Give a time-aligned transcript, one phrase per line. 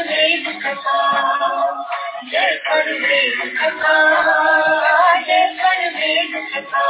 [0.00, 0.98] वेद कथा
[2.30, 2.56] जय
[3.58, 3.94] कथा
[5.48, 6.84] कर वेद कथा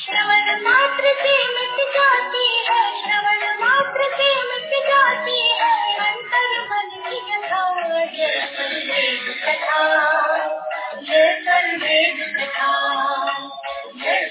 [0.00, 0.46] श्रवण
[1.94, 3.42] जाती है श्रवण
[6.70, 7.62] मन की कथा
[8.14, 8.36] जय
[9.44, 9.82] कथा
[11.02, 12.72] जय वेद कथा
[13.96, 14.28] जय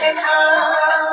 [0.00, 1.07] कथा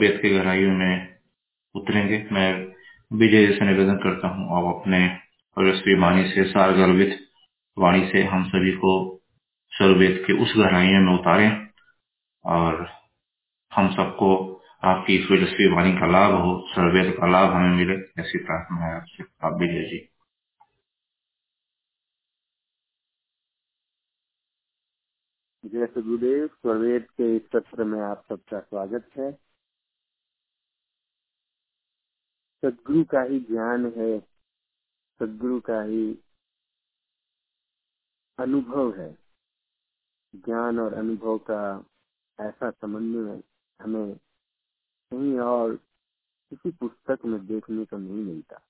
[0.00, 1.18] स्वरवेद की गहराइयों में
[1.74, 2.48] उतरेंगे। मैं
[3.12, 5.00] विजय से निवेदन करता हूँ, आप अपने
[6.00, 7.18] वाणी से सार गर्भित
[7.76, 8.92] वाणी से हम सभी को
[9.72, 11.50] स्वरवेद के उस गहराइयों में उतारें
[12.44, 12.86] और
[13.72, 14.30] हम सबको
[14.84, 19.24] आपकी इस वाणी का लाभ हो सर्वेद का लाभ हमें मिले। ऐसी प्रार्थना है आपसे।
[19.44, 19.98] आप विजय जी।
[25.64, 29.49] जय सदगुरुदेव स्वरवेद के इस सत्र में आप सबका स्वागत है।
[32.64, 34.20] सदगुरु का ही ज्ञान है,
[35.20, 36.18] सदगुरु का ही
[38.38, 39.18] अनुभव है।
[40.34, 41.84] ज्ञान और अनुभव का
[42.40, 43.42] ऐसा समन्वय
[43.80, 44.14] हमें
[45.10, 45.76] कहीं और
[46.50, 48.60] किसी पुस्तक में देखने को नहीं मिलता।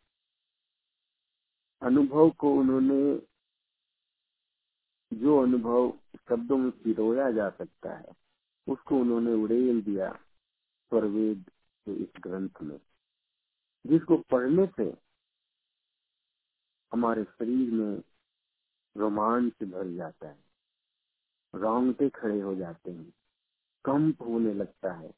[1.83, 3.23] अनुभव को उन्होंने,
[5.13, 8.13] जो अनुभव शब्दों में पिरोया जा सकता है,
[8.69, 10.13] उसको उन्होंने उड़ेल दिया
[10.91, 11.51] स्वरवेद
[11.85, 12.81] के इस ग्रंथ में।
[13.87, 14.97] जिसको पढ़ने से
[16.93, 18.03] हमारे शरीर में
[18.97, 20.45] रोमांच भर जाता है।
[21.55, 23.13] रोंगटे खड़े हो जाते हैं।
[23.85, 25.11] कंप होने लगता है।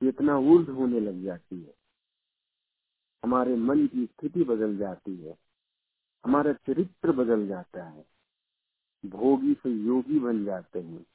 [0.00, 1.74] चेतना ऊर्ध होने लग जाती है।
[3.24, 5.38] हमारे मन की स्थिति बदल जाती है।
[6.24, 8.06] हमारा चरित्र बदल जाता है।
[9.06, 11.06] भोगी से योगी बन जाते हैं।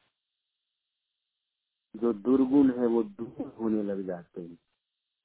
[1.95, 4.57] जो दुर्गुण है, वो दूर होने लग जाते हैं।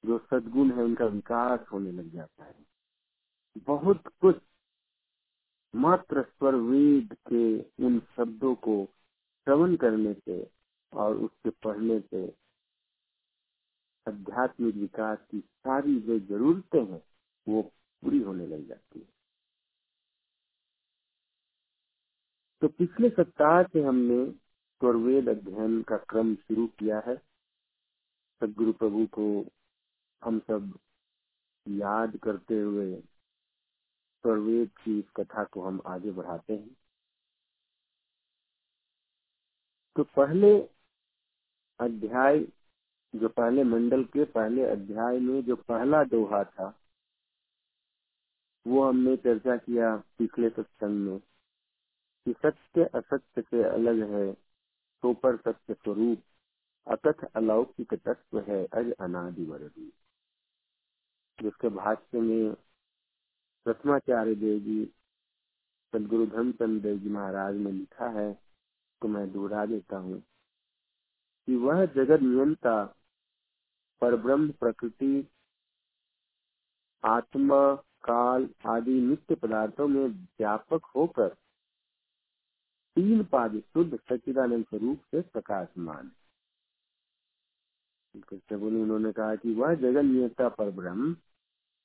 [0.05, 2.65] जो सदगुण है उनका विकास होने लग जाता है।
[3.57, 4.41] बहुत कुछ
[5.75, 8.85] मात्र स्वर वेद के उन शब्दों को
[9.47, 10.51] श्रवण करने से
[10.93, 12.25] और उसके पढ़ने से
[14.07, 17.01] आध्यात्मिक विकास की सारी जो जरूरतें हैं,
[17.47, 17.61] वो
[18.03, 19.07] पूरी होने लग जाती है।
[22.61, 24.31] तो पिछले सप्ताह से हमने
[24.81, 27.17] स्वरवेद अध्ययन का क्रम शुरू किया है।
[28.41, 29.45] सदगुरु प्रभु को
[30.25, 30.77] हम सब
[31.67, 32.95] याद करते हुए
[34.23, 36.75] स्वरवेद की इस कथा को हम आगे बढ़ाते हैं।
[39.95, 40.51] तो पहले
[41.79, 42.39] अध्याय,
[43.13, 46.73] जो पहले मंडल के पहले अध्याय में जो पहला दोहा था,
[48.65, 51.19] वो हमने चर्चा किया पिछले सत्संग में
[52.25, 54.33] कि सत्य असत्य से अलग है
[55.03, 56.21] तो पर सत्य स्वरूप,
[56.87, 59.91] अकथ अलौकिक तत्व है, अज अनादि वरदी।
[61.39, 62.53] जिसके भाष्य में
[63.65, 64.83] प्रथमाचार्य देव जी
[65.93, 68.33] सदगुरु धन चंद देव जी महाराज ने लिखा है
[69.01, 70.19] तो मैं दोहरा देता हूँ
[71.47, 72.83] कि वह जगत नियंता
[74.01, 75.27] पर ब्रह्म प्रकृति,
[77.03, 81.29] आत्मा, काल आदि नित्य पदार्थों में व्यापक होकर
[82.95, 86.11] तीन पाद शुद्ध सचिदानंद स्वरूप से प्रकाशमान
[88.53, 91.15] उन्होंने कहा कि वह जगन नियता पर ब्रह्म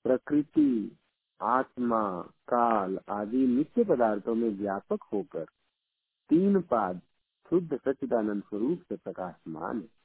[0.04, 0.96] प्रकृति,
[1.42, 5.44] आत्मा, काल आदि नित्य पदार्थों में व्यापक होकर
[6.30, 7.00] तीन पाद
[7.50, 10.00] शुद्ध सच्चिदानंद स्वरूप से प्रकाशमान है।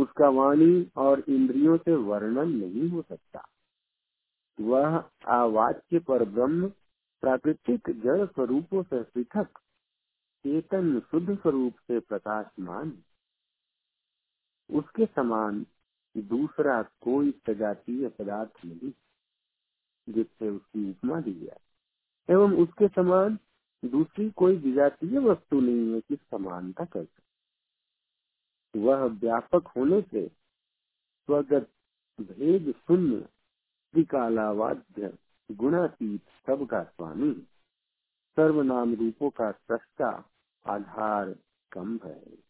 [0.00, 3.48] उसका वाणी और इंद्रियों से वर्णन नहीं हो सकता।
[4.60, 6.68] वह आवाच्य पर ब्रह्म
[7.22, 9.58] प्राकृतिक जड़ स्वरूपों से पृथक,
[10.44, 13.02] चेतन शुद्ध स्वरूप से प्रकाशमान
[14.70, 15.66] उसके समान
[16.16, 18.92] दूसरा कोई सजातीय पदार्थ नहीं,
[20.08, 21.60] जिससे उसकी उपमा दी जाए
[22.28, 23.38] एवं उसके समान
[23.84, 30.28] दूसरी कोई विजातीय वस्तु नहीं है कि समानता कर सके। वह व्यापक होने से
[31.26, 31.70] स्वगत
[32.20, 33.20] भेद शून्य,
[33.92, 35.18] त्रिकालावाद्य,
[35.52, 37.32] गुणातीत सबका स्वामी,
[38.36, 40.30] सर्वनाम रूपों का सस्ता
[40.66, 41.34] आधार
[41.72, 42.49] कम है।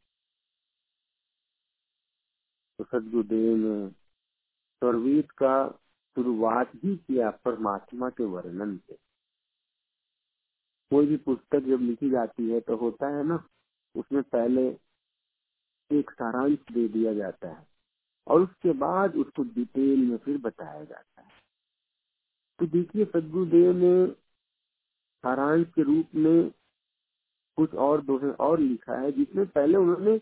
[2.85, 3.89] सदगुरुदेव ने
[4.83, 5.55] सर्वीत का
[6.17, 8.95] शुरुआत ही किया परमात्मा के वर्णन से।
[10.91, 13.43] कोई भी पुस्तक जब लिखी जाती है तो होता है ना,
[13.95, 14.67] उसमें पहले
[15.91, 17.67] एक सारांश दे दिया जाता है
[18.27, 21.29] और उसके बाद उसको डिटेल में फिर बताया जाता है।
[22.59, 24.07] तो देखिए, सदगुरुदेव ने
[25.25, 26.51] सारांश के रूप में
[27.59, 30.21] कुछ और दोहे और लिखा है, जिसमें पहले उन्होंने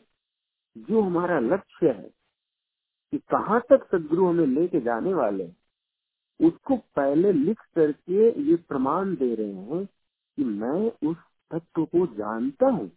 [0.76, 2.17] जो हमारा लक्ष्य है
[3.12, 5.52] कि कहाँ तक सदगुरु हमें लेके जाने वाले
[6.40, 9.86] उसको पहले लिख करके ये प्रमाण दे रहे हैं
[10.36, 11.16] कि मैं उस
[11.50, 12.90] तत्व को जानता हूँ।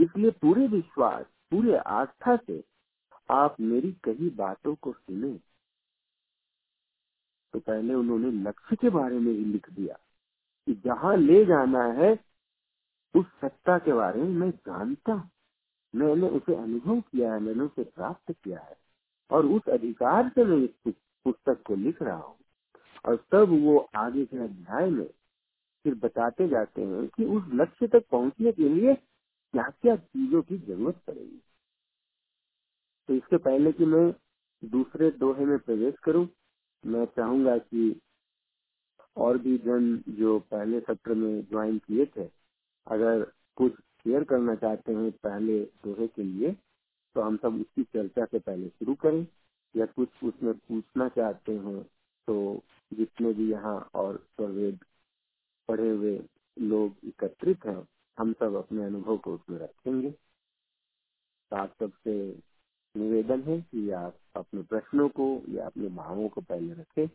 [0.00, 2.64] इसलिए पूरे विश्वास, पूरे आस्था से
[3.30, 5.40] आप मेरी कही बातों को सुने।
[7.52, 9.98] तो पहले उन्होंने लक्ष्य के बारे में ही लिख दिया
[10.66, 12.20] कि जहाँ ले जाना है,
[13.14, 15.30] उस सत्ता के बारे में मैं जानता हूँ।
[15.94, 18.85] मैंने उसे अनुभव किया है, मैंने उसे प्राप्त किया है।
[19.30, 20.94] और उस अधिकार से मैं इस
[21.26, 22.36] पुस्तक को लिख रहा हूँ।
[23.04, 25.06] और तब वो आगे के अध्याय में
[25.84, 30.58] फिर बताते जाते हैं कि उस लक्ष्य तक पहुँचने के लिए क्या क्या चीज़ों की
[30.58, 31.40] ज़रूरत पड़ेगी।
[33.08, 34.10] तो इससे पहले कि मैं
[34.62, 36.26] दूसरे दोहे में प्रवेश करूँ,
[36.84, 38.00] मैं चाहूँगा कि
[39.16, 42.28] और भी जन जो पहले सत्र में ज्वाइन किए थे,
[42.86, 43.22] अगर
[43.56, 46.56] कुछ शेयर करना चाहते हैं पहले दोहे के लिए
[47.16, 49.26] तो हम सब उसकी चर्चा से पहले शुरू करें
[49.74, 51.82] या कुछ उसमें पूछना चाहते हैं
[52.28, 52.34] तो
[52.92, 54.78] जितने भी यहाँ और स्वरवेद
[55.68, 56.18] पढ़े हुए
[56.58, 57.86] लोग एकत्रित हैं,
[58.18, 62.12] हम सब अपने अनुभव को उसमें रखेंगे। तो आप सबसे
[62.94, 67.08] निवेदन है कि आप अपने प्रश्नों को या अपने भावों को पहले रखें,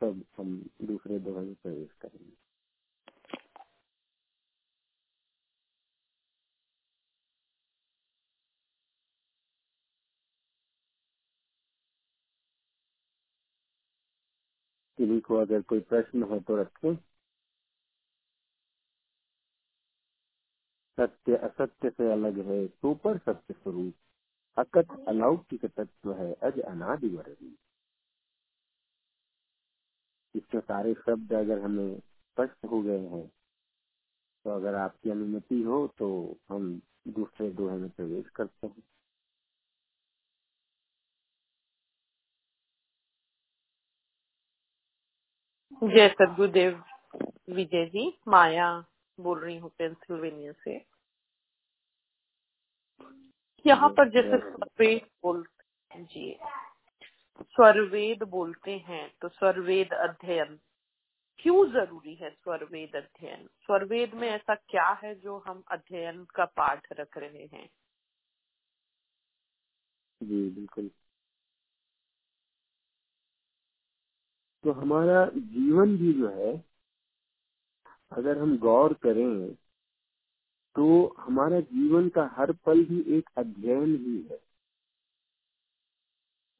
[0.00, 2.45] तब हम दूसरे दोहे में प्रवेश करेंगे।
[14.98, 16.94] किन्हीं को अगर कोई प्रश्न हो तो रखें।
[20.98, 23.94] सत्य असत्य से अलग है, सुपर सत्य स्वरूप।
[24.56, 27.08] अकथ अलौकिक तत्व है, अज अनादि
[30.34, 33.26] इसके सारे शब्द अगर हमें स्पष्ट हो गए हैं
[34.44, 36.08] तो अगर आपकी अनुमति हो तो
[36.48, 38.82] हम दूसरे दोहे में प्रवेश करते हैं।
[45.82, 46.82] जय सदगुरुदेव
[47.54, 48.68] विजय जी माया
[49.18, 50.74] बोल रही हूँ पेंसिल्वेनिया से।
[53.64, 55.44] यहाँ पर जैसे स्वरवेद बोल
[55.90, 56.38] जी
[57.40, 60.58] स्वरवेद बोलते हैं तो स्वरवेद अध्ययन।
[61.38, 63.46] क्यों ज़रूरी है स्वरवेद अध्ययन?
[63.66, 67.68] स्वरवेद में ऐसा क्या है जो हम अध्ययन का पाठ रख रहे हैं?
[70.20, 70.90] जी बिल्कुल।
[74.66, 76.52] तो हमारा जीवन भी जो है,
[78.12, 79.54] अगर हम गौर करें
[80.76, 80.86] तो
[81.18, 84.38] हमारा जीवन का हर पल भी एक अध्ययन ही है।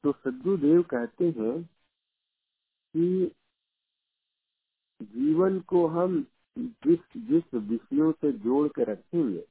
[0.03, 1.57] तो सद्गुरुदेव कहते हैं
[2.95, 3.31] कि
[5.01, 6.25] जीवन को हम
[6.57, 9.45] जिस जिस विषयों से जोड़ के रखेंगे,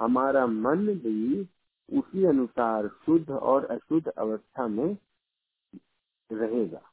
[0.00, 1.40] हमारा मन भी
[1.88, 4.96] उसी अनुसार शुद्ध और अशुद्ध अवस्था में
[6.30, 6.89] रहेगा।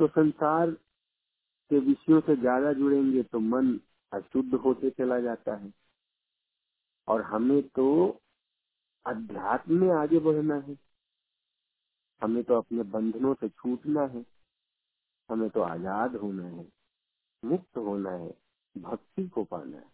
[0.00, 0.70] तो संसार
[1.70, 3.78] के विषयों से ज़्यादा जुड़ेंगे तो मन
[4.12, 5.72] अशुद्ध होते चला जाता है।
[7.08, 7.86] और हमें तो
[9.06, 10.76] अध्यात्म में आगे बढ़ना है।
[12.22, 14.24] हमें तो अपने बंधनों से छूटना है।
[15.28, 16.66] हमें तो आज़ाद होना है,
[17.42, 18.34] मुक्त होना है,
[18.74, 19.90] भक्ति को पाना है।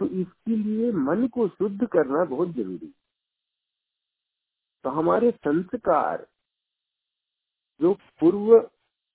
[0.00, 2.92] तो इसके लिए मन को शुद्ध करना बहुत ज़रूरी
[4.84, 6.26] तो हमारे संस्कार
[7.80, 8.58] जो पूर्व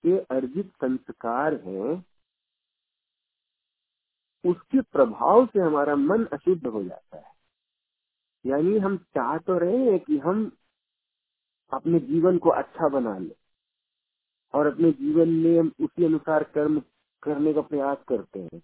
[0.04, 2.04] के अर्जित संस्कार है,
[4.44, 7.34] उसके प्रभाव से हमारा मन अशुद्ध हो जाता है।
[8.46, 10.52] यानी हम चाह तो रहे हैं कि हम
[11.74, 13.36] अपने जीवन को अच्छा बना ले
[14.54, 16.80] और अपने जीवन में हम उसी अनुसार कर्म
[17.24, 18.62] करने का प्रयास करते हैं।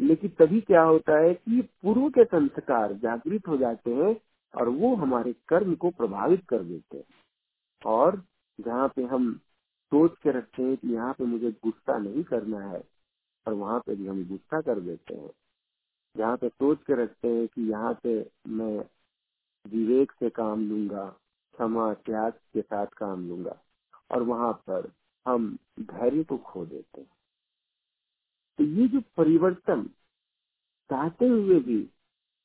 [0.00, 4.14] लेकिन तभी क्या होता है कि पूर्व के संस्कार जागृत हो जाते हैं
[4.54, 7.04] और वो हमारे कर्म को प्रभावित कर देते हैं।
[7.86, 8.22] और
[8.58, 9.40] जहाँ पे हम
[9.92, 12.82] सोच के रखते हैं कि यहाँ पे मुझे गुस्सा नहीं करना है
[13.46, 15.30] और वहाँ पे भी हम गुस्सा कर देते हैं।
[16.16, 18.14] यहाँ पे सोच के रखते हैं कि यहाँ पे
[18.48, 18.78] मैं
[19.66, 21.04] विवेक से काम लूँगा,
[21.54, 23.56] क्षमा, त्याग के साथ काम लूँगा
[24.10, 24.90] और वहाँ पर
[25.26, 27.10] हम धैर्य को खो देते हैं।
[28.58, 29.84] तो ये जो परिवर्तन
[30.90, 31.88] चाहते हुए भी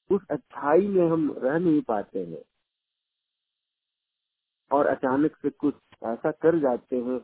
[0.10, 2.44] उस अच्छाई में हम रह नहीं पाते हैं
[4.72, 7.20] और अचानक से कुछ ऐसा कर जाते हैं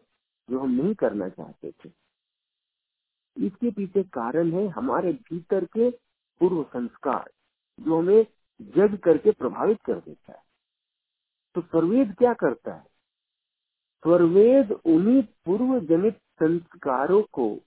[0.49, 1.89] जो हम नहीं करना चाहते थे।
[3.37, 5.89] इसके पीछे कारण है हमारे भीतर के
[6.39, 7.31] पूर्व संस्कार,
[7.79, 8.25] जो हमें
[8.61, 10.43] जज करके प्रभावित कर देता है।
[11.55, 12.83] तो स्वरवेद क्या करता है?
[14.03, 17.59] स्वरवेद उन्हीं पूर्व जनित संस्कारों को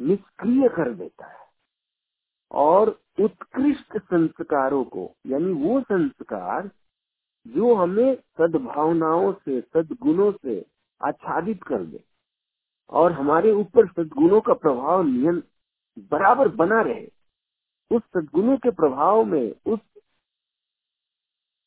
[0.00, 1.46] निष्क्रिय कर देता है
[2.52, 2.88] और
[3.20, 6.70] उत्कृष्ट संस्कारों को, यानी वो संस्कार
[7.46, 10.66] जो हमें सद्भावनाओं से, सदगुणों से
[11.00, 12.04] आच्छादित कर दे
[12.90, 15.42] और हमारे ऊपर सदगुणों का प्रभाव नियन
[15.98, 17.06] बराबर बना रहे,
[17.90, 19.80] उस सदगुणों के प्रभाव में, उस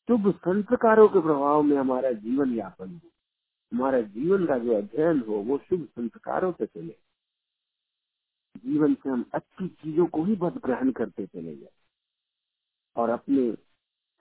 [0.08, 3.10] शुभ संस्कारों के प्रभाव में हमारा जीवन यापन हो,
[3.72, 6.96] हमारा जीवन का जो अध्ययन हो, वो शुभ संस्कारों से चले।
[8.56, 11.72] जीवन से हम अच्छी चीज़ों को ही बस ग्रहण करते चले जाए
[12.96, 13.50] और अपने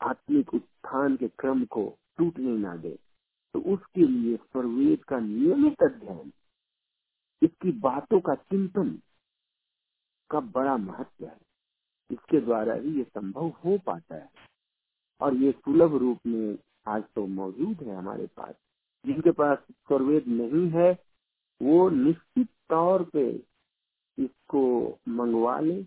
[0.02, 1.86] आत्मिक उत्थान के क्रम को
[2.18, 2.98] टूटने ना दे
[3.56, 6.32] तो उसके लिए स्वरवेद का नियमित अध्ययन,
[7.42, 8.90] इसकी बातों का चिंतन
[10.30, 11.38] का बड़ा महत्व है।
[12.10, 14.30] इसके द्वारा ही ये संभव हो पाता है।
[15.22, 16.58] और ये सुलभ रूप में
[16.88, 18.56] आज तो मौजूद है हमारे पास।
[19.06, 20.92] जिनके पास स्वरवेद नहीं है,
[21.62, 23.30] वो निश्चित तौर पे
[24.18, 24.64] इसको
[25.10, 25.82] मंगवा ले।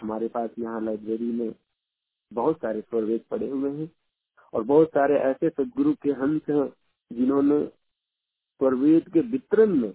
[0.00, 1.50] हमारे पास यहाँ लाइब्रेरी में
[2.32, 3.90] बहुत सारे स्वरवेद पड़े हुए हैं
[4.52, 6.68] और बहुत सारे ऐसे सदगुरु के हंस हैं
[7.10, 9.92] जिन्होंने स्वरवेद के वितरण में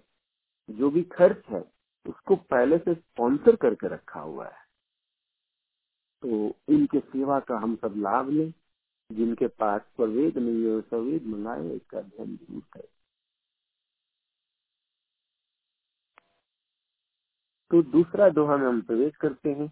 [0.70, 1.62] जो भी खर्च है,
[2.06, 4.60] उसको पहले से स्पॉन्सर करके रखा हुआ है।
[6.24, 8.54] तो इनके सेवा का हम सब लाभ लें,
[9.10, 12.88] जिनके पास स्वरवेद नहीं है स्वरवेद मंगाए, इसका अध्ययन ज़रूर करें।
[17.72, 19.72] तो दूसरा दोहा में हम प्रवेश करते हैं।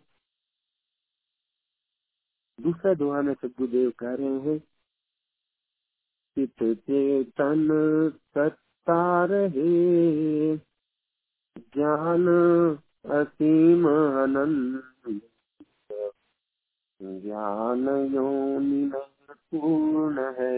[2.60, 4.60] दूसरा दोहा में सदगुरुदेव कह रहे हैं
[6.38, 7.68] चित चेतन
[8.38, 10.58] सत्ता रहे,
[11.58, 12.28] ज्ञान
[13.06, 14.82] असीम अनंत
[17.01, 18.92] ज्ञान योनि
[19.51, 20.58] पूर्ण है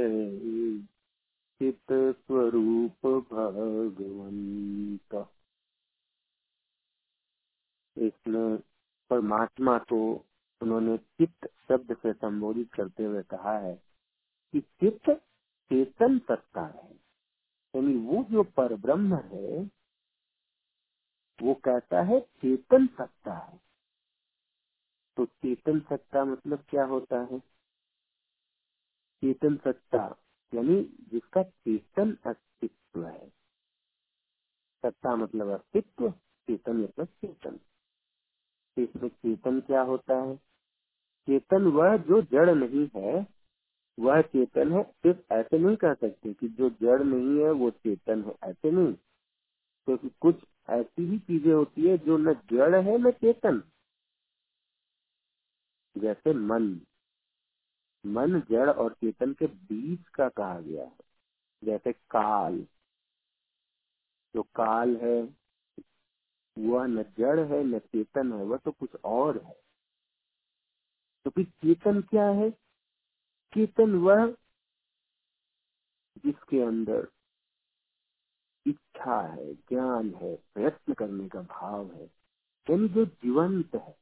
[1.62, 5.28] चित स्वरूप भगवंत।
[7.98, 8.58] इसमें
[9.10, 10.02] परमात्मा को
[10.62, 13.76] उन्होंने चित्त शब्द से संबोधित करते हुए कहा है
[14.54, 15.10] कि चित्त
[15.70, 16.92] चेतन सत्ता है।
[17.76, 19.72] यानी वो जो पर ब्रह्म है,
[21.42, 23.62] वो कहता है चेतन सत्ता है।
[25.18, 27.40] तो चेतन सत्ता मतलब क्या होता है?
[29.22, 30.18] चेतन सत्ता
[30.54, 33.30] यानी जिसका चेतन अस्तित्व है।
[34.84, 36.12] सत्ता मतलब अस्तित्व,
[36.48, 37.60] चेतन मतलब चेतन।
[38.78, 40.51] इसमें चेतन क्या होता है?
[41.28, 43.28] चेतन वह जो जड़ नहीं है,
[44.00, 48.24] वह चेतन है। सिर्फ़ ऐसे नहीं कह सकते कि जो जड़ नहीं है, वो चेतन
[48.24, 48.94] है। ऐसे नहीं।
[49.86, 53.64] क्योंकि तो कुछ ऐसी भी चीज़ें होती है जो न जड़ है, न चेतन।
[55.98, 56.82] जैसे मन।
[58.06, 60.98] मन जड़ और चेतन के बीच का कहा गया है।
[61.64, 62.66] जैसे काल।
[64.36, 65.36] जो काल है,
[66.60, 69.61] वह न जड़ है, न चेतन है, वह तो कुछ और है।
[71.26, 72.50] तो फिर चेतन क्या है?
[73.54, 74.26] चेतन वह
[76.26, 77.08] जिसके अंदर
[78.66, 82.06] इच्छा है, ज्ञान है, प्रयत्न करने का भाव है,
[82.68, 83.96] यानी जो जीवंत है,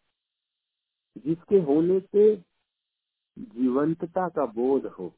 [1.18, 2.36] जिसके होने से
[3.38, 5.14] जीवंतता का बोध हो,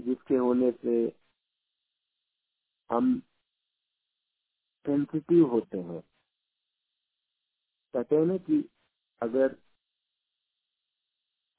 [0.00, 0.96] जिसके होने से
[2.90, 3.20] हम
[4.86, 6.02] सेंसिटिव होते हैं।
[7.94, 8.68] कहते हैं ना कि
[9.22, 9.56] अगर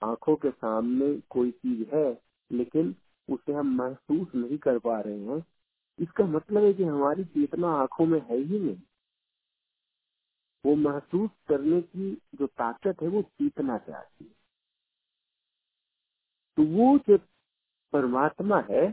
[0.04, 2.96] आँखों के सामने कोई चीज़ है, लेकिन
[3.30, 5.46] उसे हम महसूस नहीं कर पा रहे हैं,
[6.00, 8.82] इसका मतलब है कि हमारी चेतना आँखों में है ही नहीं।
[10.66, 14.36] वो महसूस करने की जो ताकत है, वो चेतना से आती है।
[16.58, 17.18] तो वो जो
[17.94, 18.88] परमात्मा है,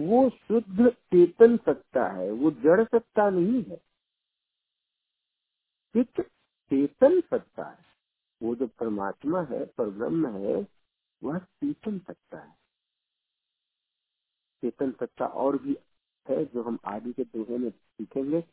[0.00, 3.76] वो शुद्ध चेतन सत्ता है, वो जड़ सत्ता नहीं है।
[5.94, 6.30] चित्त
[6.70, 7.84] चेतन सत्ता है।
[8.42, 10.66] वो जो परमात्मा है पर ब्रह्म है,
[11.22, 12.52] वह चेतन सत्ता है।
[14.62, 15.76] चेतन सत्ता और भी
[16.28, 18.44] है जो हम आगे के दोहे में सीखेंगे।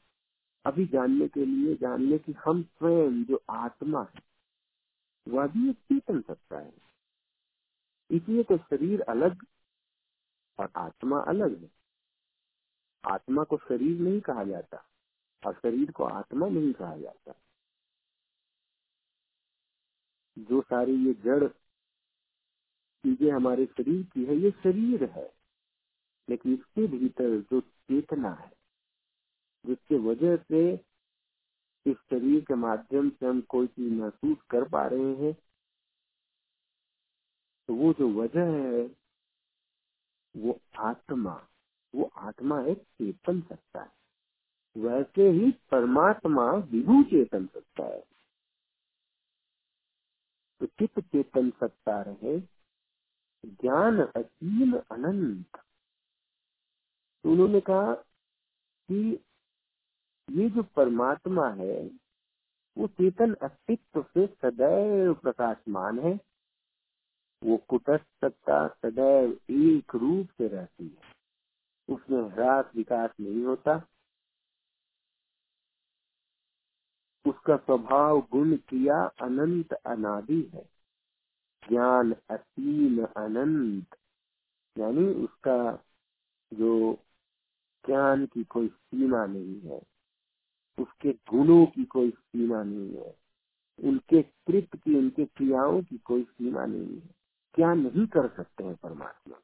[0.66, 4.22] अभी जानने के लिए जानने की हम स्वयं जो आत्मा है,
[5.28, 6.74] वह भी एक चेतन सत्ता है।
[8.12, 9.46] इसलिए तो शरीर अलग
[10.60, 11.70] और आत्मा अलग है।
[13.06, 14.86] आत्मा को शरीर नहीं कहा जाता
[15.46, 17.34] और शरीर को आत्मा नहीं कहा जाता।
[20.38, 21.48] जो सारी ये जड़
[23.04, 25.32] चीज़ें हमारे शरीर की है, ये शरीर है।
[26.28, 28.52] लेकिन इसके भीतर जो चेतना है,
[29.66, 30.74] जिसके वजह से
[31.86, 35.34] इस शरीर के माध्यम से हम कोई चीज़ महसूस कर पा रहे हैं
[37.70, 38.82] तो वो जो वजह है,
[40.36, 41.48] वो आत्मा
[41.94, 43.92] वो आत्मा एक चेतन सत्ता है।
[44.78, 48.04] वैसे ही परमात्मा विभू चेतन सत्ता है।
[50.66, 52.40] तो चित्त चेतन सत्ता रहे
[53.46, 55.46] ज्ञान असीम अनंत।
[57.24, 57.94] तो उन्होंने कहा
[58.90, 59.26] कि
[60.30, 61.92] ये जो परमात्मा है,
[62.78, 66.20] वो चेतन अस्तित्व से सदैव प्रकाशमान है।
[67.44, 71.02] वो कुटस्थ सत्ता सदैव एक रूप से रहती है।
[71.96, 73.88] उसमें ह्रास विकास नहीं होता।
[77.28, 80.70] उसका स्वभाव, गुण, क्रिया अनंत अनादि है।
[81.70, 83.96] ज्ञान असीम अनंत।
[84.78, 85.84] यानी उसका
[86.54, 86.94] जो
[87.86, 89.82] ज्ञान की कोई सीमा नहीं है,
[90.80, 93.18] उसके गुणों की कोई सीमा नहीं है,
[93.84, 97.16] उनके कृत की, उनके क्रियाओं की कोई सीमा नहीं है।
[97.54, 99.38] क्या नहीं कर सकते हैं परमात्मा?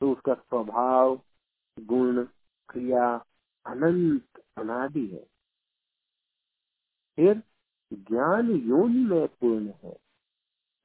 [0.00, 1.22] तो उसका स्वभाव,
[1.80, 2.24] गुण,
[2.68, 3.26] क्रिया
[3.66, 5.31] अनंत अनादि है।
[7.16, 7.42] फिर
[7.92, 9.98] ज्ञान योनि में पूर्ण है।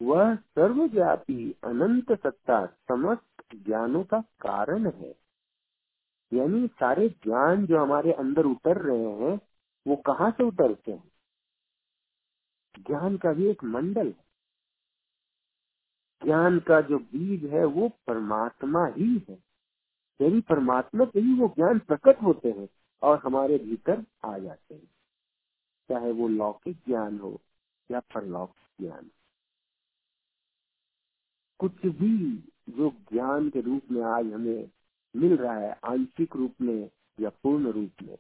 [0.02, 5.16] वह सर्वव्यापी अनंत सत्ता समस्त ज्ञानों का कारण है।
[6.34, 9.40] यानी सारे ज्ञान जो हमारे अंदर उतर रहे हैं,
[9.88, 11.12] वो कहाँ से उतरते हैं?
[12.80, 14.26] ज्ञान का भी एक मंडल है।
[16.24, 19.44] ज्ञान का जो बीज है, वो परमात्मा ही है।
[20.22, 22.70] यदि परमात्मा से ही वो ज्ञान प्रकट होते हैं
[23.02, 24.97] और हमारे भीतर आ जाते हैं।
[25.90, 27.42] चाहे वो लौकिक ज्ञान हो
[27.90, 29.10] या परलौकिक ज्ञान।
[31.60, 32.18] कुछ भी
[32.70, 34.70] जो ज्ञान के रूप में आज हमें
[35.16, 38.18] मिल रहा है, आंशिक रूप में या पूर्ण रूप में,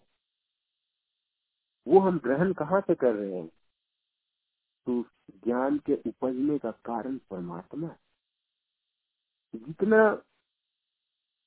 [1.88, 3.48] वो हम ग्रहण कहाँ से कर रहे हैं?
[4.88, 5.02] तो
[5.46, 8.00] ज्ञान के उपजने का कारण परमात्मा है।
[9.54, 10.16] जितना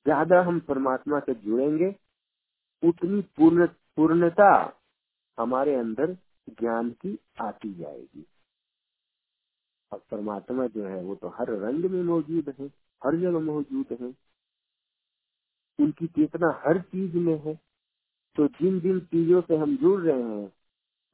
[0.07, 1.95] ज़्यादा हम परमात्मा से जुड़ेंगे,
[2.83, 4.80] उतनी पूर्ण, पूर्णता
[5.40, 6.12] हमारे अंदर
[6.48, 8.26] ज्ञान की आती जाएगी।
[9.92, 12.66] और परमात्मा जो है, वो तो हर रंग में मौजूद है,
[13.05, 14.14] हर जगह मौजूद है।
[15.81, 17.61] उनकी चेतना हर चीज़ में है।
[18.37, 20.53] तो जिन जिन चीज़ों से हम जुड़ रहे हैं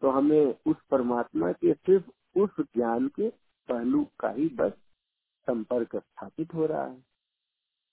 [0.00, 3.30] तो हमें उस परमात्मा के सिर्फ़ उस ज्ञान के
[3.68, 4.72] पहलू का ही बस
[5.46, 7.04] संपर्क स्थापित हो रहा है।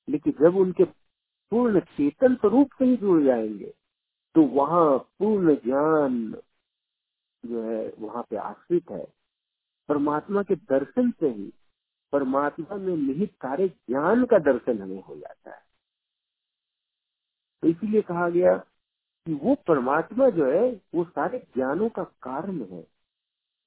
[0.09, 0.83] लेकिन जब उनके
[1.51, 3.73] पूर्ण चेतन स्वरूप से ही जुड़ जाएँगे
[4.35, 6.37] तो वहाँ पूर्ण ज्ञान
[7.45, 9.07] जो है, वहाँ पे आश्रित है।
[9.89, 11.53] परमात्मा के दर्शन से ही
[12.11, 15.61] परमात्मा में निहित सारे ज्ञान का दर्शन हमें हो जाता है।
[17.61, 18.57] तो इसीलिए कहा गया
[19.25, 22.87] कि वो परमात्मा जो है, वो सारे ज्ञानों का कारण है।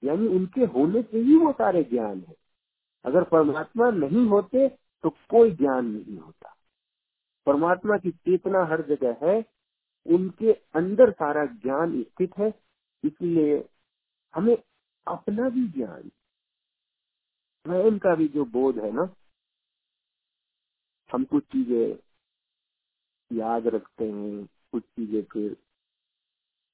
[0.04, 2.34] यानी उनके होने से ही वो सारे ज्ञान है।
[3.04, 4.68] अगर परमात्मा नहीं होते
[5.02, 6.56] तो कोई ज्ञान नहीं होता।
[7.46, 9.55] परमात्मा की चेतना हर जगह है
[10.06, 12.52] उनके अंदर सारा ज्ञान स्थित है,
[13.04, 13.64] इसलिए
[14.34, 14.56] हमें
[15.06, 16.08] अपना भी ज्ञान,
[17.66, 19.08] स्वयं का भी जो बोध है ना,
[21.10, 21.98] हम कुछ चीज़ें
[23.30, 25.56] याद रखते हैं, कुछ चीज़ें फिर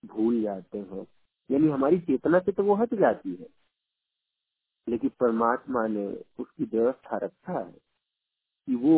[0.03, 1.07] भूल जाते हैं।
[1.51, 3.49] यानी हमारी चेतना से तो वो हट जाती है,
[4.87, 6.07] लेकिन परमात्मा ने
[6.41, 7.73] उसकी व्यवस्था रखा है
[8.69, 8.97] कि वो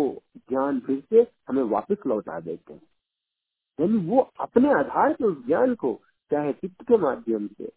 [0.50, 2.82] ज्ञान फिर से हमें वापस लौटा देते हैं।
[3.80, 7.72] यानी वो अपने आधार पे उस ज्ञान को चाहे चित्त के माध्यम से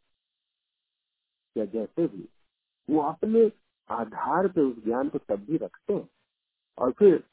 [1.55, 2.29] या जैसे भी,
[2.89, 3.51] वो अपने
[3.89, 6.09] आधार पे उस ज्ञान को तब भी रखते हैं
[6.77, 7.23] और फिर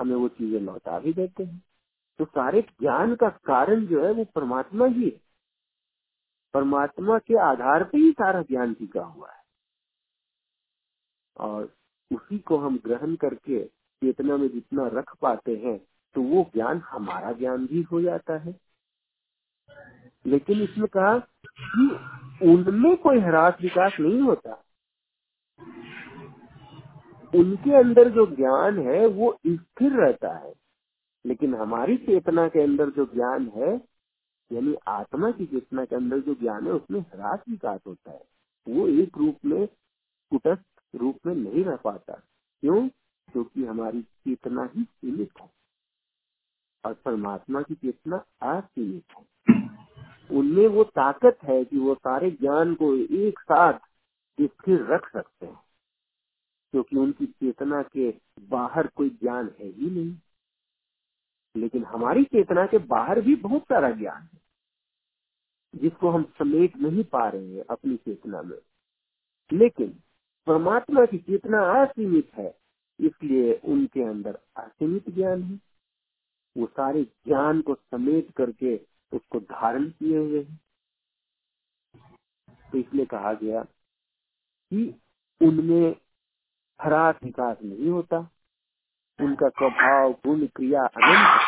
[0.00, 1.62] हमें वो चीज़ें लौटा भी देते हैं।
[2.18, 5.20] तो सारे ज्ञान का कारण जो है वो परमात्मा ही है।
[6.54, 9.42] परमात्मा के आधार पे ही सारा ज्ञान टिका हुआ है।
[11.36, 11.74] और
[12.12, 13.64] उसी को हम ग्रहण करके
[14.02, 15.78] चेतना में जितना रख पाते हैं
[16.14, 18.60] तो वो ज्ञान हमारा ज्ञान भी हो जाता है।
[20.26, 21.96] लेकिन इसमें कहा कि
[22.42, 24.64] उनमें कोई ह्रास विकास नहीं होता।
[27.34, 30.54] उनके अंदर जो ज्ञान है, वो स्थिर रहता है।
[31.26, 33.76] लेकिन हमारी चेतना के अंदर जो ज्ञान है,
[34.52, 38.24] यानी आत्मा की चेतना के अंदर जो ज्ञान है, उसमें ह्रास विकास होता है।
[38.68, 39.66] वो एक रूप में,
[40.30, 42.14] कुटस्थ रूप में नहीं रह पाता।
[42.60, 42.88] क्यों?
[43.32, 45.59] क्योंकि हमारी चेतना ही सीमित है।
[46.84, 49.26] और परमात्मा की चेतना असीमित है।
[50.30, 53.78] उनमें वो ताकत है कि वो सारे ज्ञान को एक साथ
[54.40, 55.60] स्थिर रख सकते हैं,
[56.72, 60.16] क्योंकि उनकी चेतना के बाहर कोई ज्ञान है ही नहीं।
[61.56, 64.40] लेकिन हमारी चेतना के बाहर भी बहुत सारा ज्ञान है,
[65.74, 68.58] जिसको हम समेट नहीं पा रहे हैं अपनी चेतना में।
[69.52, 69.88] लेकिन
[70.46, 72.54] परमात्मा की चेतना असीमित है,
[73.00, 75.69] इसलिए उनके अंदर असीमित ज्ञान है।
[76.56, 80.60] वो सारे ज्ञान को समेट करके उसको धारण किए हुए हैं।
[82.72, 83.62] तो इसलिए कहा गया
[84.70, 85.00] कि
[85.42, 85.96] उनमें
[86.82, 88.18] हरास विकास नहीं होता।
[89.20, 91.40] उनका स्वभाव, गुण, क्रिया अनंत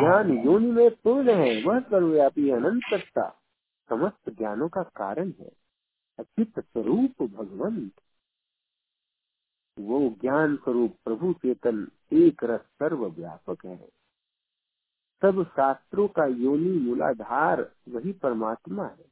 [0.00, 3.42] ज्ञान योनि में पूर्ण है, वह सर्वव्यापी अनंत सत्ता
[3.88, 5.52] समस्त ज्ञानों का कारण है।
[6.18, 7.92] अचित स्वरूप भगवंत।
[9.78, 13.99] वो ज्ञान स्वरूप प्रभु चेतन एक रस सर्व व्यापक है।
[15.22, 19.10] सब शास्त्रों का योनि मूलाधार वही परमात्मा है।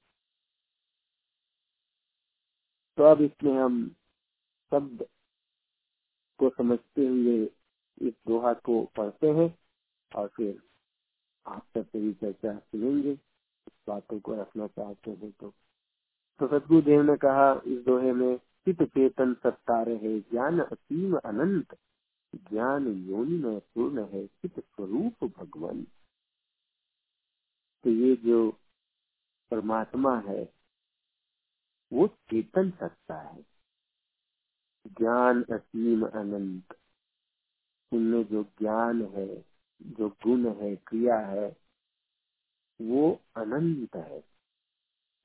[2.96, 3.88] तो अब इसमें हम
[4.70, 5.06] शब्द
[6.38, 7.50] को समझते हुए
[8.02, 9.58] इस दोहा को पढ़ते हैं
[10.16, 10.62] और फिर
[11.46, 15.54] आप सबसे भी चर्चा सुनेंगे। इस बातों को रखना चाहते हैं तो।
[16.38, 21.76] तो सदगुरुदेव ने कहा, इस दोहे में चित चेतन सत्ता रहे ज्ञान असीम अनंत,
[22.34, 25.86] ज्ञान योनि में पूर्ण है चित स्वरूप भगवान।
[27.84, 28.50] तो ये जो
[29.50, 30.52] परमात्मा है,
[31.92, 33.42] वो चेतन सत्ता है।
[34.86, 36.78] ज्ञान असीम अनंत।
[37.92, 39.44] उनमें जो ज्ञान है,
[39.82, 41.56] जो गुण है, क्रिया है,
[42.80, 44.24] वो अनंत है।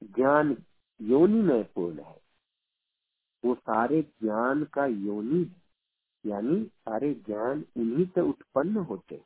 [0.04, 0.66] ज्ञान
[1.02, 2.22] योनि में पूर्ण है।
[3.46, 5.56] वो सारे ज्ञान का योनि
[6.26, 9.18] यानी सारे ज्ञान उन्हीं से उत्पन्न होते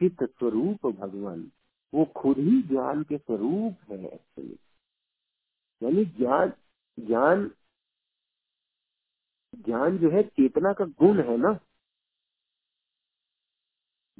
[0.00, 1.52] चित्त स्वरूप भगवान।
[1.94, 4.58] वो खुद ही ज्ञान के स्वरूप है एक्चुअली
[5.82, 6.52] यानी ज्ञान
[7.00, 7.54] ज्ञान
[9.54, 11.58] ज्ञान जो है चेतना का गुण है ना।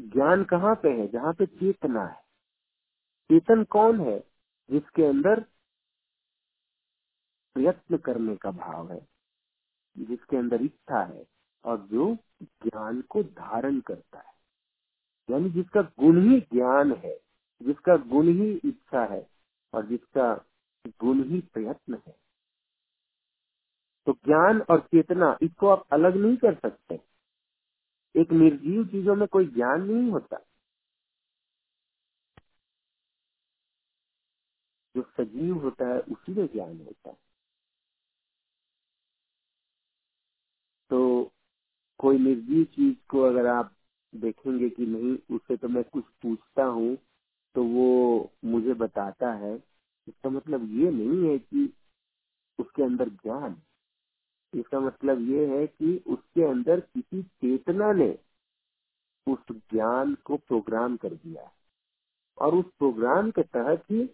[0.00, 1.08] ज्ञान कहाँ पे है?
[1.08, 2.22] जहाँ पे चेतना है।
[3.30, 4.20] चेतन कौन है?
[4.70, 5.40] जिसके अंदर
[7.54, 9.08] प्रयत्न करने का भाव है,
[9.98, 11.26] जिसके अंदर इच्छा है,
[11.64, 14.34] और जो ज्ञान को धारण करता है।
[15.30, 17.27] यानी जिसका गुण ही ज्ञान है।
[17.62, 19.30] जिसका गुण ही इच्छा है
[19.72, 20.44] और जिसका
[20.86, 22.16] गुण ही प्रयत्न है।
[24.06, 27.00] तो ज्ञान और चेतना इसको आप अलग नहीं कर सकते।
[28.16, 30.36] एक निर्जीव चीज़ों में कोई ज्ञान नहीं होता।
[34.96, 37.16] जो सजीव होता है, उसी में ज्ञान होता है।
[40.90, 41.32] तो
[41.98, 43.74] कोई निर्जीव चीज़ को अगर आप
[44.14, 46.98] देखेंगे कि नहीं उससे तो मैं कुछ पूछता हूँ।
[47.54, 49.54] तो वो मुझे बताता है।
[50.08, 51.72] इसका मतलब ये नहीं है कि
[52.58, 53.62] उसके अंदर ज्ञान
[54.54, 58.18] इसका मतलब ये है कि उसके अंदर किसी चेतना ने
[59.28, 61.50] उस ज्ञान को प्रोग्राम कर दिया
[62.38, 64.10] और उस प्रोग्राम के तहत ही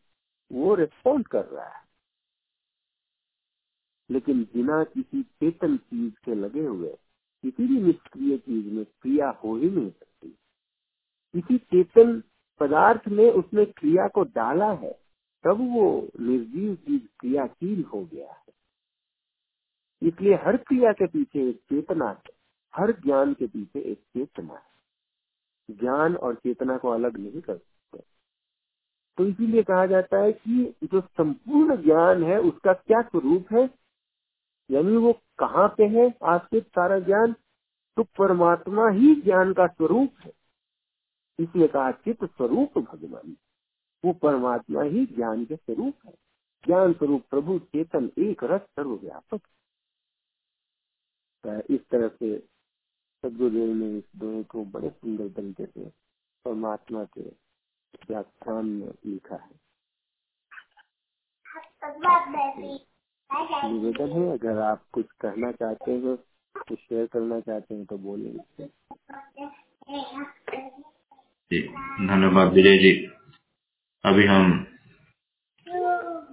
[0.53, 1.85] वो रिस्पॉन्ड कर रहा है।
[4.11, 6.99] लेकिन बिना किसी चेतन चीज़ के लगे हुए,
[7.43, 10.29] किसी भी निष्क्रिय चीज़ में क्रिया हो ही नहीं सकती।
[11.35, 12.23] किसी चेतन
[12.61, 14.93] पदार्थ में उसने क्रिया को डाला है,
[15.45, 18.55] तब वो निर्जीव चीज़ क्रियाशील हो गया है।
[20.03, 22.23] इसलिए हर क्रिया के पीछे एक चेतना है,
[22.77, 24.75] हर ज्ञान के पीछे एक चेतना है।
[25.71, 28.05] ज्ञान और चेतना को अलग नहीं कर सकते।
[29.19, 33.71] तो इसीलिए कहा जाता है कि जो संपूर्ण ज्ञान है, उसका क्या स्वरूप है?
[34.71, 36.15] यानी वो कहाँ पे है?
[36.23, 37.33] आश्रित सारा ज्ञान
[37.97, 40.33] तो परमात्मा ही ज्ञान का स्वरूप है।
[41.39, 43.37] इसलिए कहा, चित्त स्वरूप भगवान।
[44.05, 46.13] वो परमात्मा ही ज्ञान के स्वरूप है।
[46.65, 49.41] ज्ञान स्वरूप प्रभु चेतन एक रस सर्वव्यापक
[51.71, 52.39] इस तरह से
[53.23, 55.85] सदगुरुदेव ने इस दोहे को बड़े सुंदर तरीके से
[56.45, 57.23] परमात्मा के
[58.09, 59.61] व्याख्यान में लिखा है।
[63.73, 66.17] निवेदन है, अगर आप कुछ कहना चाहते हो,
[66.57, 68.67] कुछ शेयर करना चाहते हैं तो बोलेंगे
[71.53, 72.91] धन्यवाद विजय जी
[74.05, 74.67] अभी हम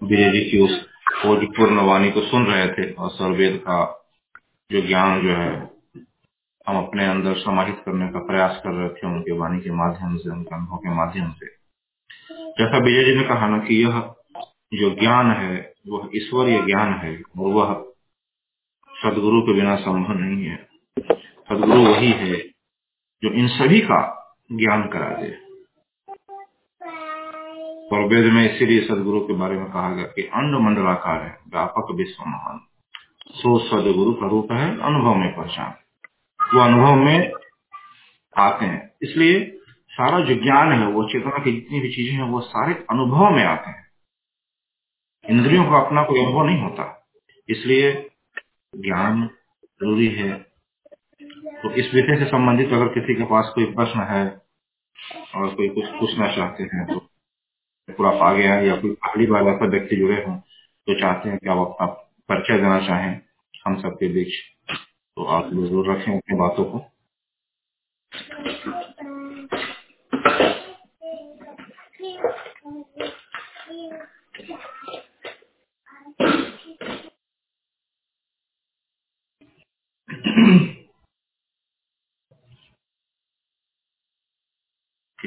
[0.04, 0.78] विजय जी की उस
[1.26, 3.80] पूर्ण वाणी को सुन रहे थे और सर्वेद का
[4.72, 5.72] जो ज्ञान जो है,
[6.68, 10.30] हम अपने अंदर समाहित करने का प्रयास कर रहे थे उनके वाणी के माध्यम से,
[10.30, 11.48] उनके अनुभव के माध्यम से।
[12.52, 14.00] जैसा विजय जी ने कहा ना कि यह
[14.74, 17.74] जो ज्ञान है, वह ईश्वरीय ज्ञान है और वह
[18.92, 20.58] सदगुरु के बिना संभव नहीं है।
[21.50, 22.38] सदगुरु वही है
[23.24, 24.18] जो इन सभी का
[24.52, 25.52] ज्ञान करा दे।
[27.96, 31.88] और वेद में इसीलिए सदगुरु के बारे में कहा गया कि अंड मंडलाकार है, व्यापक
[31.96, 32.60] विश्व महान।
[33.28, 35.74] सो सदगुरु का रूप है अनुभव में पहचान
[36.54, 37.32] वो अनुभव में
[38.38, 39.60] आते हैं। इसलिए
[39.90, 43.44] सारा जो ज्ञान है, वो चेतना की जितनी भी चीज़ें हैं, वो सारे अनुभव में
[43.44, 43.90] आते हैं।
[45.30, 47.10] इंद्रियों का अपना कोई अनुभव नहीं होता।
[47.50, 48.10] इसलिए
[48.76, 49.30] ज्ञान
[49.66, 50.34] ज़रूरी है।
[51.34, 54.41] तो इस विषय से संबंधित अगर किसी के पास कोई प्रश्न है
[55.36, 57.00] और कोई कुछ पूछना चाहते हैं तो
[57.90, 60.38] पूरा आ गया है या कोई पहली बार ऐसा व्यक्ति जुड़े हों
[60.88, 61.88] तो चाहते हैं कि आप अपना
[62.30, 63.22] परिचय देना चाहें,
[63.68, 64.34] हम सबके बीच।
[65.18, 66.80] तो आप ज़रूर रखें अपनी बातों को।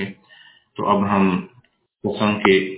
[0.01, 1.41] तो अब हम
[2.03, 2.75] प्रसंग के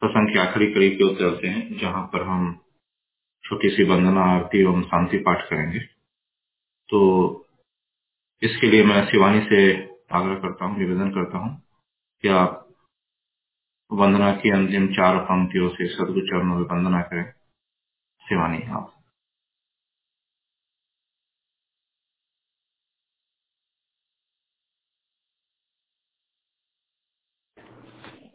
[0.00, 2.60] प्रसंग के आखिरी करीब की ओर चलते हैं, जहाँ पर हम
[3.44, 5.78] छोटी सी वंदना, आरती एवं शांति पाठ करेंगे।
[6.88, 7.00] तो
[8.42, 11.62] इसके लिए मैं शिवानी से आग्रह करता हूँ, निवेदन करता हूँ
[12.22, 12.68] कि आप
[13.92, 17.32] वंदना की अंतिम चार पंक्तियों से सदगुरु चरणों में वंदना करें।
[18.28, 18.99] शिवानी, आप।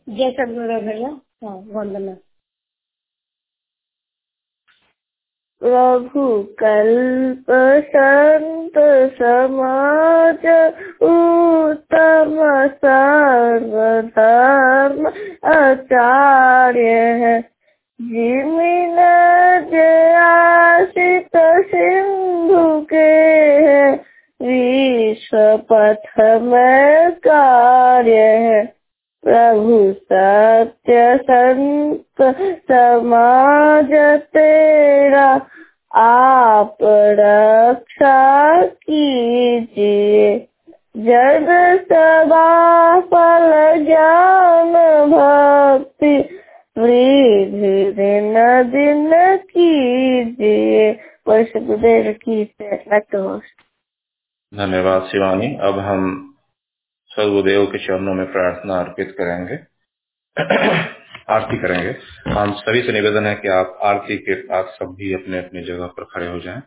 [0.09, 2.17] जय सदगुरु भैया हाँ वंदना
[5.59, 7.45] प्रभु कल्प
[7.95, 15.13] संत समाज उत्तम सर्वधर्म
[15.45, 17.51] आचार्य है।
[18.01, 18.99] जिमिन
[20.17, 24.05] आशित सिंधु के है,
[24.41, 28.74] विश्व पथ में कार्य है।
[29.27, 32.21] प्रभु सत्य संत
[32.71, 35.47] समाज तेरा,
[35.95, 40.47] आप रक्षा कीजिए।
[40.97, 41.47] जग
[41.81, 44.73] सदा फल ज्ञान
[45.11, 46.39] भक्ति,
[46.77, 48.33] वृद्धि दिन
[48.63, 50.99] दिन कीजिए।
[52.11, 52.45] की
[54.55, 56.34] धन्यवाद शिवानी। अब हम
[57.15, 59.55] सर्वदेव के चरणों में प्रार्थना अर्पित करेंगे।
[61.29, 61.95] आरती करेंगे।
[62.31, 65.85] हम सभी से निवेदन है कि आप आरती के साथ सब भी अपने अपने जगह
[65.85, 66.61] पर खड़े हो जाएँ।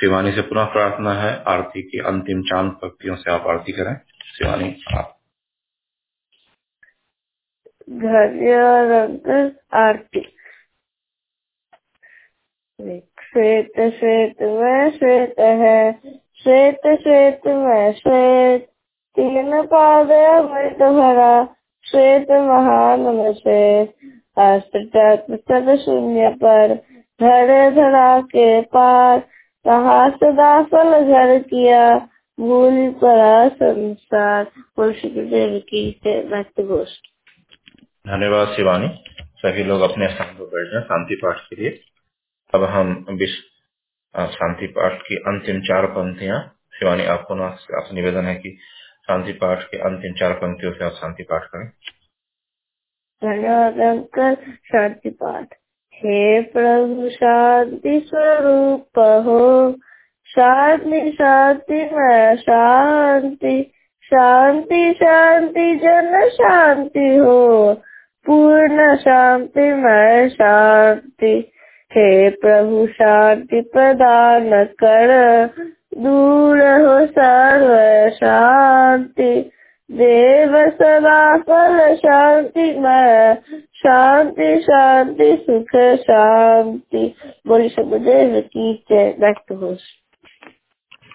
[0.00, 3.96] शिवानी से पुनः प्रार्थना है। आरती की अंतिम चाँद पंक्तियों से आप आरती करें।
[4.38, 5.16] शिवानी, आप।
[9.74, 10.36] आरती।
[13.22, 15.92] श्वेत श्वेत में श्वेत है।
[16.42, 18.69] श्वेत श्वेत में श्वेत
[19.20, 21.32] तीन पाद अमृत भरा
[21.84, 23.88] श्वेत महान श्वेत
[24.38, 26.74] अस्त्र शून्य पर
[27.20, 29.18] धरे धरा के पार
[29.64, 31.82] कहा सदा फल घर किया
[32.40, 34.44] भूल पड़ा संसार
[34.80, 35.90] देव की
[36.30, 37.00] भक्त गोष्ठ
[38.08, 38.88] धन्यवाद शिवानी।
[39.36, 41.80] सभी लोग अपने स्थान पर बैठ जाए शांति पाठ के लिए।
[42.54, 47.56] अब हम विश्व शांति पाठ की अंतिम चार पंक्तियाँ। शिवानी, आपको ना
[47.92, 48.56] निवेदन है कि
[49.10, 51.68] शांति पाठ के अंतिम चार पंक्तियों से आप शांति पाठ करें।
[53.24, 55.54] धन्यवाद शांति पाठ।
[55.94, 59.72] हे प्रभु, शांति स्वरूप हो।
[60.26, 63.72] शांति शांति, में शांति।
[64.04, 67.74] शांति शांति, जन शांति हो।
[68.26, 71.52] पूर्ण शांति, में शांति।
[71.92, 75.10] हे प्रभु, शांति प्रदान कर।
[75.94, 79.50] दूर हो सर्व शांति।
[79.90, 83.34] देव सदा फल शांति, में
[83.76, 87.14] शांति शांति, सुख, शांति।
[87.46, 89.74] बोली समुदेव की जय। बैक टू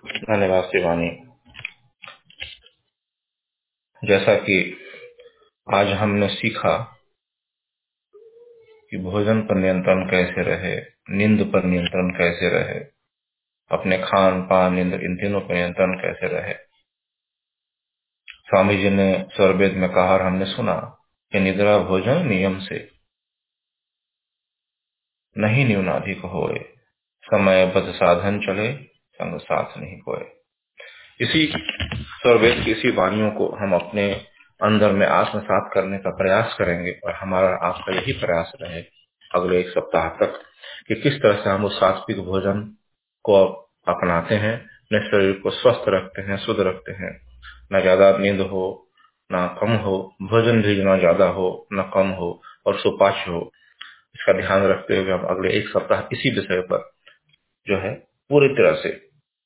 [0.06, 1.22] धन्यवाद शिवानी।
[4.04, 4.78] जैसा कि
[5.74, 6.98] आज हमने सीखा
[8.90, 12.95] कि भोजन पर नियंत्रण कैसे रहे, नींद पर नियंत्रण कैसे रहे
[13.72, 16.54] अपने खान पान नींद इन तीनों पर नियंत्रण कैसे रहे?
[18.48, 20.76] स्वामी जी ने स्वरवेद में कहा हमने सुना
[21.32, 22.78] कि निद्रा भोजन नियम से।
[25.36, 26.60] नहीं न्यूनाधिक होए,
[27.24, 28.72] समय बद साधन चले,
[29.20, 30.26] संग साथ नहीं होए
[31.20, 34.12] इसी स्वरवेद की इसी वाणियों को हम अपने
[34.60, 38.82] अंदर में आत्मसात करने का प्रयास करेंगे, और हमारा आपका यही प्रयास रहे
[39.36, 40.42] अगले एक सप्ताह तक
[40.88, 42.62] कि किस तरह से हम उस सात्विक भोजन
[43.26, 43.44] को
[43.88, 47.12] अपनाते हैं, अपने शरीर को स्वस्थ रखते हैं, शुद्ध रखते हैं।
[47.74, 48.66] न ज़्यादा नींद हो,
[49.30, 52.30] न कम हो, भोजन भी न ज़्यादा हो, न कम हो
[52.66, 53.40] और सुपाच हो।
[54.16, 56.90] इसका ध्यान रखते हुए हम अगले एक सप्ताह इसी विषय पर
[57.68, 57.94] जो है
[58.30, 58.90] पूरी तरह से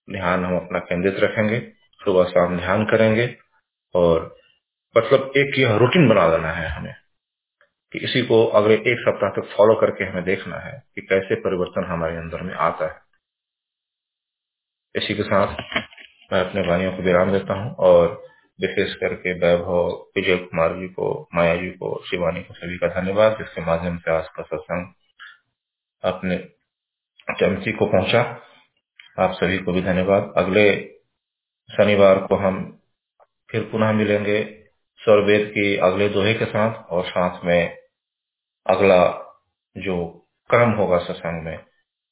[0.07, 1.59] ध्यान हम अपना केंद्रित रखेंगे,
[1.99, 3.35] सुबह शाम ध्यान करेंगे
[3.95, 4.35] और
[4.95, 6.93] मतलब एक यह रूटीन बना देना है हमें
[7.93, 11.85] कि इसी को अगले एक सप्ताह तक फॉलो करके हमें देखना है कि कैसे परिवर्तन
[11.91, 13.08] हमारे अंदर में आता है।
[14.95, 15.55] इसी के साथ
[16.33, 18.07] मैं अपने भाइयों को विराम देता हूँ और
[18.59, 23.37] विशेष करके वैभव, विजय कुमार जी को, माया जी को, शिवानी को सभी का धन्यवाद,
[23.37, 24.93] जिसके माध्यम से आज का सत्संग
[26.03, 26.37] अपने
[27.39, 28.21] चमची को पहुँचा।
[29.19, 30.65] आप सभी को भी धन्यवाद। अगले
[31.69, 32.79] शनिवार को हम
[33.51, 34.43] फिर पुनः मिलेंगे
[34.99, 37.77] स्वरवेद की अगले दोहे के साथ और साथ में
[38.65, 39.05] अगला
[39.77, 40.07] जो
[40.49, 41.59] क्रम होगा सत्संग में,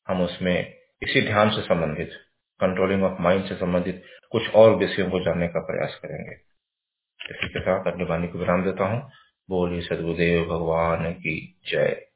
[0.08, 2.27] हम उसमें इसी ध्यान से संबंधित
[2.60, 6.36] कंट्रोलिंग ऑफ़ माइंड से संबंधित कुछ और विषयों को जानने का प्रयास करेंगे।
[7.32, 9.12] इसी के साथ अपनी वाणी को विराम देता हूँ।
[9.50, 12.07] बोलिए सदगुरुदेव भगवान की जय।